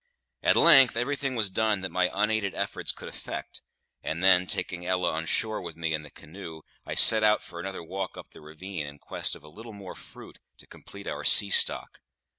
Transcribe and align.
At 0.41 0.55
length 0.55 0.97
everything 0.97 1.35
was 1.35 1.51
done 1.51 1.81
that 1.81 1.91
my 1.91 2.09
unaided 2.11 2.55
efforts 2.55 2.91
could 2.91 3.07
effect; 3.07 3.61
and 4.01 4.23
then, 4.23 4.47
taking 4.47 4.83
Ella 4.83 5.11
on 5.11 5.27
shore 5.27 5.61
with 5.61 5.75
me 5.75 5.93
in 5.93 6.01
the 6.01 6.09
canoe, 6.09 6.63
I 6.87 6.95
set 6.95 7.23
out 7.23 7.43
for 7.43 7.59
another 7.59 7.83
walk 7.83 8.17
up 8.17 8.31
the 8.31 8.41
ravine 8.41 8.87
in 8.87 8.97
quest 8.97 9.35
of 9.35 9.43
a 9.43 9.47
little 9.47 9.73
more 9.73 9.93
fruit, 9.93 10.39
to 10.57 10.65
complete 10.65 11.05
our 11.05 11.23
sea 11.23 11.51
stock. 11.51 11.99